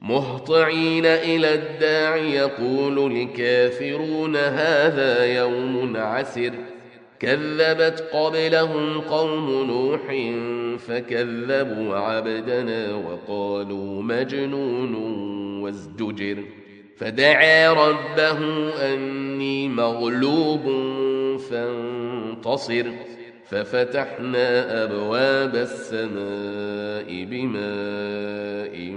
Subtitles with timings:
[0.00, 6.52] مهطعين إلى الداع يقول الكافرون هذا يوم عسر.
[7.20, 10.00] كذبت قبلهم قوم نوح
[10.78, 14.94] فكذبوا عبدنا وقالوا مجنون
[15.62, 16.44] وازدجر.
[16.96, 18.38] فدعا ربه
[18.94, 20.62] أني مغلوب
[21.50, 22.86] فانتصر.
[23.50, 28.96] ففتحنا أبواب السماء بماء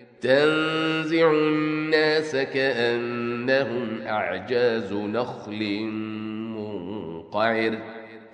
[0.21, 5.79] تنزع الناس كأنهم أعجاز نخل
[6.57, 7.77] منقعر.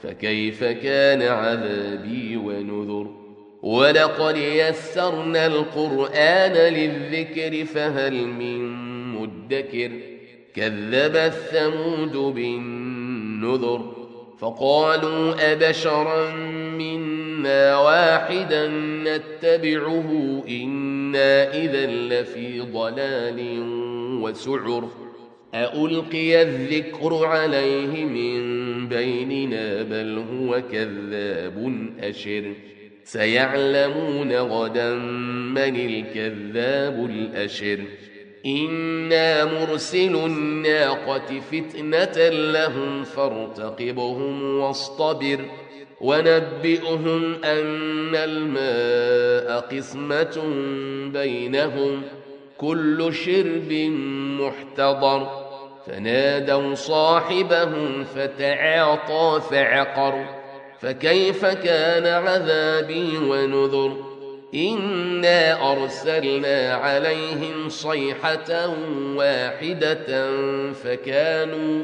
[0.03, 3.07] فكيف كان عذابي ونذر؟
[3.61, 9.91] ولقد يسرنا القرآن للذكر فهل من مدكر؟
[10.57, 13.93] كذب الثمود بالنذر
[14.39, 16.31] فقالوا أبشرا
[16.77, 18.67] منا واحدا
[19.03, 20.41] نتبعه
[21.07, 23.59] إنا إذا لفي ضلال
[24.21, 24.89] وسعر
[25.55, 32.53] ألقي الذكر عليه من بيننا بل هو كذاب أشر
[33.03, 34.95] سيعلمون غدا
[35.55, 37.79] من الكذاب الأشر
[38.45, 45.39] إنا مرسل الناقة فتنة لهم فارتقبهم واصطبر
[46.01, 50.43] ونبئهم أن الماء قسمة
[51.13, 52.01] بينهم
[52.57, 53.71] كل شرب
[54.41, 55.47] محتضر.
[55.87, 60.25] فنادوا صاحبهم فتعاطى فعقر.
[60.79, 64.17] فكيف كان عذابي ونذر؟
[64.55, 68.69] إنا أرسلنا عليهم صيحة
[69.15, 70.31] واحدة
[70.73, 71.83] فكانوا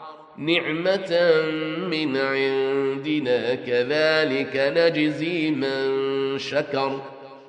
[0.37, 1.41] نعمة
[1.87, 7.01] من عندنا كذلك نجزي من شكر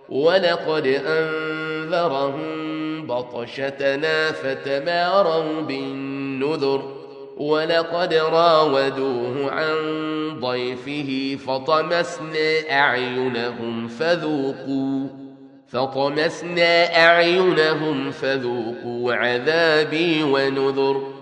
[0.09, 2.43] ولقد أنذرهم
[3.07, 7.03] بطشتنا فتماروا بالنذر
[7.37, 9.77] ولقد راودوه عن
[10.41, 15.07] ضيفه فطمسنا أعينهم فذوقوا
[15.69, 21.22] فطمسنا أعينهم فذوقوا عذابي ونذر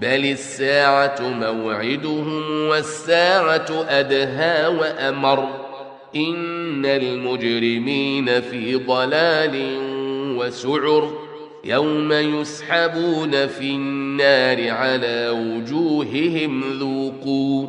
[0.00, 5.48] بل الساعة موعدهم والساعة أدهى وأمر
[6.16, 9.78] إن المجرمين في ضلال
[10.38, 11.12] وسعر
[11.64, 17.66] يوم يسحبون في النار على وجوههم ذوقوا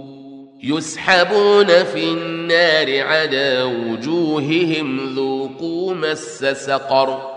[0.64, 7.37] يسحبون في النار على وجوههم ذوقوا مس سقر